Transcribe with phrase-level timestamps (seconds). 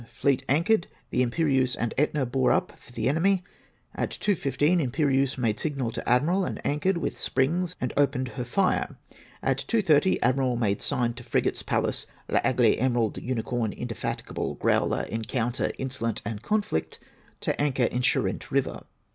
[0.11, 3.43] Fleet anchored; the /m perieuse and Etna bore up for the enemy.
[3.93, 8.29] At 2 15 Im perieiise made signal to Admiral and anchored with springs and opened
[8.29, 8.95] her fire.
[9.43, 16.23] At 2*30 Admiral made sign to frigates Pallas, L'Aigle, Emerald, Unicorn, Indefatigable, Growler, Encounter, Insolent
[16.25, 16.97] and Conflict
[17.41, 18.85] to anchor in Charente River.